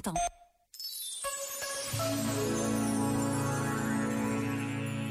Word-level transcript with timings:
Natal. 0.00 0.14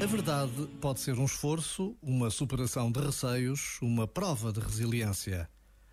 A 0.02 0.06
verdade 0.06 0.66
pode 0.80 0.98
ser 0.98 1.16
um 1.16 1.26
esforço, 1.26 1.96
uma 2.02 2.28
superação 2.28 2.90
de 2.90 2.98
receios, 2.98 3.78
uma 3.80 4.08
prova 4.08 4.52
de 4.52 4.58
resiliência. 4.58 5.48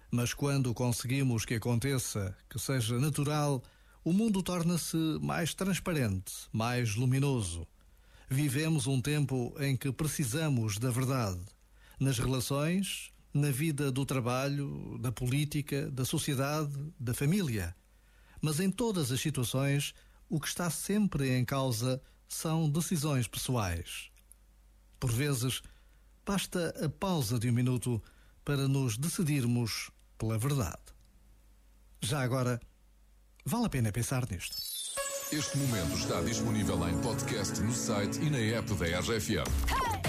Mas 0.09 0.33
quando 0.33 0.73
conseguimos 0.73 1.45
que 1.45 1.55
aconteça, 1.55 2.35
que 2.49 2.57
seja 2.57 2.97
natural, 2.97 3.61
o 4.03 4.11
mundo 4.11 4.41
torna-se 4.41 4.97
mais 5.21 5.53
transparente, 5.53 6.33
mais 6.51 6.95
luminoso. 6.95 7.67
Vivemos 8.27 8.87
um 8.87 8.99
tempo 8.99 9.53
em 9.59 9.77
que 9.77 9.91
precisamos 9.91 10.79
da 10.79 10.89
verdade. 10.89 11.41
Nas 11.99 12.17
relações, 12.17 13.11
na 13.31 13.51
vida 13.51 13.91
do 13.91 14.05
trabalho, 14.05 14.97
da 14.99 15.11
política, 15.11 15.91
da 15.91 16.03
sociedade, 16.03 16.73
da 16.99 17.13
família. 17.13 17.75
Mas 18.41 18.59
em 18.59 18.69
todas 18.69 19.11
as 19.11 19.19
situações, 19.19 19.93
o 20.29 20.39
que 20.39 20.47
está 20.47 20.69
sempre 20.69 21.35
em 21.37 21.45
causa 21.45 22.01
são 22.27 22.69
decisões 22.69 23.27
pessoais. 23.27 24.09
Por 24.99 25.11
vezes, 25.11 25.61
basta 26.25 26.73
a 26.83 26.89
pausa 26.89 27.39
de 27.39 27.49
um 27.49 27.53
minuto 27.53 28.01
para 28.43 28.67
nos 28.67 28.97
decidirmos 28.97 29.89
pela 30.17 30.37
verdade. 30.37 30.81
Já 32.01 32.21
agora, 32.21 32.59
vale 33.45 33.65
a 33.65 33.69
pena 33.69 33.91
pensar 33.91 34.29
nisto. 34.29 34.55
Este 35.31 35.57
momento 35.57 35.97
está 35.97 36.21
disponível 36.21 36.87
em 36.87 36.97
podcast 37.01 37.59
no 37.61 37.73
site 37.73 38.19
e 38.21 38.29
na 38.29 38.37
app 38.37 38.73
da 38.75 38.99
RFM. 38.99 40.07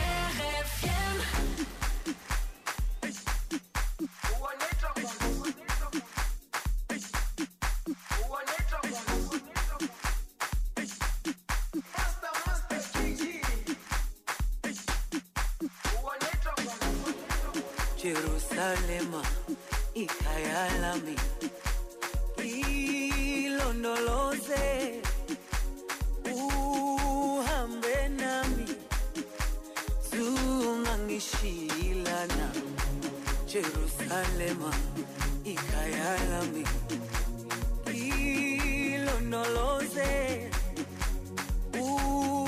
Jerusalema 18.02 19.22
ikhaya 19.94 20.68
lami 20.80 21.16
ilondoloze 23.44 24.64
uhambe 26.32 28.08
nami 28.20 28.66
zungangishilana 30.10 32.46
Jerusalema 33.46 34.72
ikhaya 35.44 36.18
ilondoloze 38.94 40.10
uhambe 41.80 42.47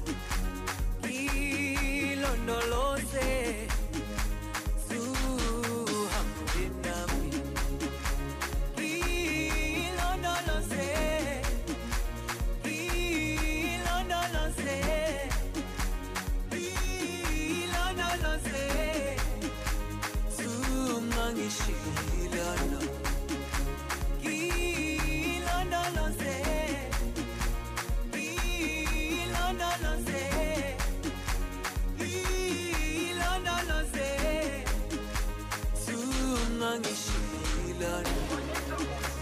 zungangishilana 37.81 38.09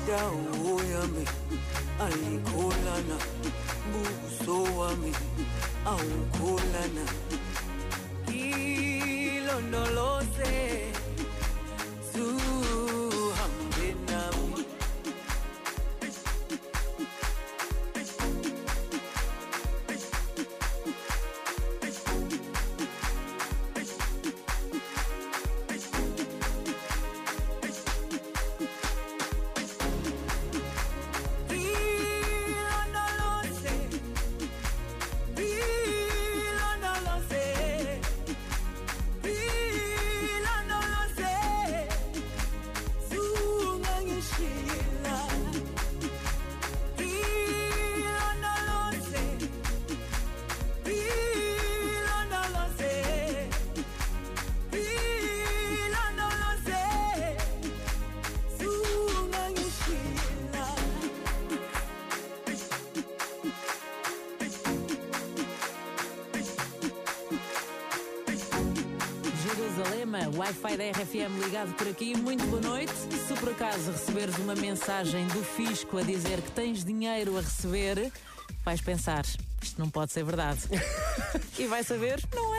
dawo 0.07 0.73
yami 0.91 1.25
ayikholana 2.05 3.17
buso 3.91 4.57
wami 4.79 5.11
awukholana 5.85 7.03
Jerusalema, 69.99 70.29
Wi-Fi 70.37 70.77
da 70.77 70.91
RFM 70.91 71.43
ligado 71.43 71.73
por 71.73 71.87
aqui. 71.87 72.15
Muito 72.15 72.45
boa 72.45 72.61
noite. 72.61 72.93
Se 72.93 73.33
por 73.33 73.49
acaso 73.49 73.91
receberes 73.91 74.37
uma 74.37 74.55
mensagem 74.55 75.27
do 75.27 75.43
fisco 75.43 75.97
a 75.97 76.01
dizer 76.01 76.41
que 76.41 76.51
tens 76.51 76.85
dinheiro 76.85 77.37
a 77.37 77.41
receber, 77.41 78.09
vais 78.63 78.79
pensar: 78.79 79.25
isto 79.61 79.77
não 79.77 79.89
pode 79.89 80.13
ser 80.13 80.23
verdade. 80.23 80.61
e 81.59 81.65
vai 81.67 81.83
saber, 81.83 82.21
não 82.33 82.55
é. 82.55 82.58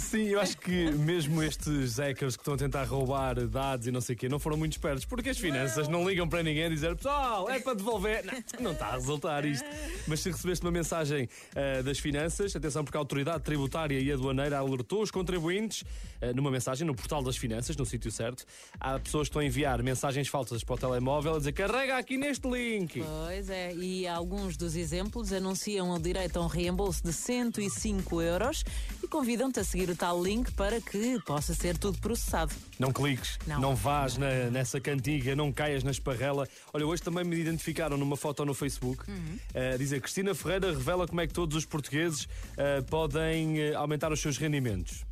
Sim, 0.00 0.28
eu 0.28 0.40
acho 0.40 0.56
que 0.58 0.90
mesmo 0.92 1.42
estes 1.42 1.98
hackers 1.98 2.36
que 2.36 2.42
estão 2.42 2.54
a 2.54 2.56
tentar 2.56 2.84
roubar 2.84 3.46
dados 3.46 3.86
e 3.86 3.90
não 3.90 4.00
sei 4.00 4.14
o 4.14 4.18
quê 4.18 4.28
não 4.28 4.38
foram 4.38 4.56
muito 4.56 4.72
espertos, 4.72 5.04
porque 5.04 5.30
as 5.30 5.38
finanças 5.38 5.88
não 5.88 6.08
ligam 6.08 6.28
para 6.28 6.42
ninguém 6.42 6.64
a 6.64 6.68
dizer 6.68 6.94
pessoal, 6.96 7.48
é 7.50 7.58
para 7.58 7.74
devolver. 7.74 8.24
Não, 8.24 8.64
não 8.64 8.72
está 8.72 8.88
a 8.88 8.92
resultar 8.94 9.44
isto. 9.44 9.66
Mas 10.06 10.20
se 10.20 10.30
recebeste 10.30 10.64
uma 10.64 10.72
mensagem 10.72 11.28
ah, 11.54 11.82
das 11.82 11.98
finanças, 11.98 12.54
atenção, 12.54 12.84
porque 12.84 12.96
a 12.96 13.00
autoridade 13.00 13.42
tributária 13.42 13.98
e 13.98 14.10
aduaneira 14.10 14.58
alertou 14.58 15.02
os 15.02 15.10
contribuintes 15.10 15.84
ah, 16.20 16.32
numa 16.32 16.50
mensagem 16.50 16.86
no 16.86 16.94
portal 16.94 17.22
das 17.22 17.36
finanças, 17.36 17.76
no 17.76 17.84
sítio 17.84 18.10
certo. 18.10 18.44
Há 18.80 18.98
pessoas 18.98 19.28
que 19.28 19.30
estão 19.30 19.42
a 19.42 19.44
enviar 19.44 19.82
mensagens 19.82 20.28
falsas 20.28 20.64
para 20.64 20.74
o 20.74 20.78
telemóvel 20.78 21.34
a 21.34 21.38
dizer 21.38 21.52
carrega 21.52 21.96
aqui 21.96 22.16
neste 22.16 22.48
link. 22.48 23.02
Pois 23.02 23.50
é, 23.50 23.74
e 23.74 24.06
alguns 24.06 24.56
dos 24.56 24.76
exemplos 24.76 25.32
anunciam 25.32 25.90
o 25.90 25.98
direito 25.98 26.38
a 26.38 26.42
um 26.42 26.46
reembolso 26.46 27.02
de 27.02 27.12
105 27.12 28.22
euros 28.22 28.64
e 29.02 29.08
convidam-te 29.08 29.57
a 29.60 29.64
seguir 29.64 29.90
o 29.90 29.96
tal 29.96 30.22
link 30.22 30.50
para 30.52 30.80
que 30.80 31.18
possa 31.26 31.54
ser 31.54 31.76
tudo 31.76 31.98
processado. 31.98 32.52
Não 32.78 32.92
cliques, 32.92 33.38
Não. 33.46 33.60
não, 33.60 33.74
vás 33.76 34.16
na- 34.16 34.50
nessa 34.50 34.80
cantiga, 34.80 35.34
não 35.36 35.52
caias 35.52 35.82
na 35.84 35.90
esparrela. 35.90 36.48
Olha, 36.72 36.86
hoje 36.86 37.02
também 37.02 37.24
me 37.24 37.36
identificaram 37.36 37.96
numa 37.96 38.16
foto 38.16 38.44
no 38.44 38.54
Facebook. 38.54 39.08
Uhum. 39.10 39.38
a 39.74 39.76
dizer 39.76 40.00
Cristina 40.00 40.34
Ferreira 40.34 40.72
revela 40.72 41.06
como 41.06 41.20
é 41.20 41.26
que 41.26 41.32
todos 41.32 41.56
os 41.56 41.64
portugueses 41.64 42.28
ah, 42.56 42.82
podem 42.88 43.72
ah, 43.74 43.78
aumentar 43.78 44.12
os 44.12 44.20
seus 44.20 44.36
rendimentos. 44.38 45.04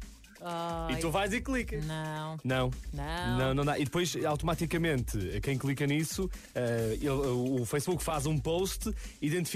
Ai, 0.48 0.94
E 0.94 0.96
tu 0.98 1.10
vais 1.10 1.32
e 1.32 1.40
clicas. 1.40 1.84
Não. 1.86 2.38
Não. 2.44 2.70
Não. 2.92 3.38
Não, 3.38 3.54
não 3.54 3.64
dá. 3.64 3.78
E 3.78 3.84
depois, 3.84 4.14
automaticamente, 4.24 5.40
quem 5.42 5.58
clica 5.58 5.86
nisso, 5.86 6.30
ah, 6.54 6.60
ele- 6.92 7.08
o 7.08 7.64
Facebook 7.66 8.02
faz 8.04 8.26
um 8.26 8.38
post, 8.38 8.92
identifica. 9.20 9.46